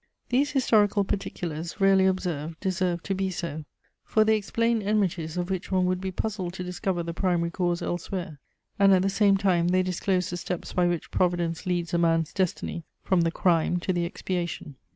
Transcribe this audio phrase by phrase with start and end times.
[0.29, 3.65] These historical particulars, rarely observed, deserved to be so;
[4.03, 7.83] for they explain enmities of which one would be puzzled to discover the primary cause
[7.83, 8.39] elsewhere,
[8.79, 12.33] and at the same time they disclose the steps by which Providence leads a man's
[12.33, 14.75] destiny from the crime to the expiation.